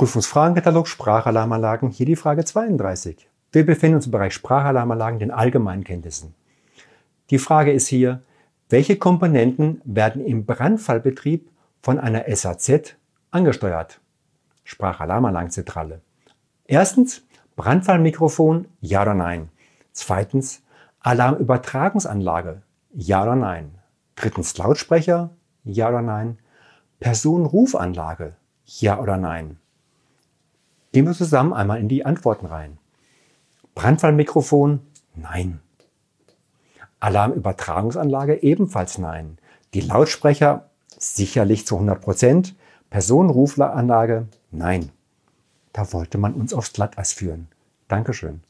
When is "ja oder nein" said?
18.80-19.50, 22.94-23.74, 25.62-26.38, 28.64-29.59